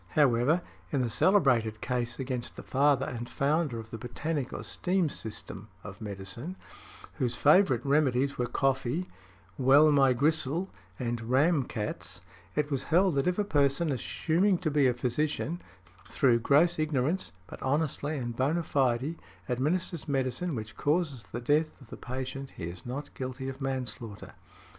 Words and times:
However, 0.15 0.63
in 0.91 1.01
the 1.01 1.11
celebrated 1.11 1.79
case 1.79 2.17
against 2.17 2.55
the 2.55 2.63
father 2.63 3.05
and 3.05 3.29
founder 3.29 3.77
of 3.77 3.91
the 3.91 3.99
botanic 3.99 4.51
or 4.51 4.63
steam 4.63 5.09
system 5.09 5.67
of 5.83 6.01
medicine, 6.01 6.55
whose 7.19 7.35
|89| 7.35 7.37
favorite 7.37 7.85
remedies 7.85 8.35
were 8.35 8.47
coffee, 8.47 9.05
"well 9.59 9.91
my 9.91 10.13
gristle," 10.13 10.71
and 10.97 11.29
"ram 11.29 11.65
cats," 11.65 12.21
it 12.55 12.71
was 12.71 12.85
held, 12.85 13.13
that 13.13 13.27
if 13.27 13.37
a 13.37 13.43
person 13.43 13.91
assuming 13.91 14.57
to 14.57 14.71
be 14.71 14.87
a 14.87 14.95
physician, 14.95 15.61
through 16.09 16.39
gross 16.39 16.79
ignorance, 16.79 17.31
but 17.45 17.61
honestly 17.61 18.17
and 18.17 18.35
bona 18.35 18.63
fide, 18.63 19.17
administers 19.47 20.07
medicine 20.07 20.55
which 20.55 20.75
causes 20.75 21.27
the 21.31 21.41
death 21.41 21.79
of 21.79 21.91
the 21.91 21.95
patient, 21.95 22.53
he 22.57 22.63
is 22.63 22.87
not 22.87 23.13
guilty 23.13 23.47
of 23.47 23.61
manslaughter. 23.61 24.33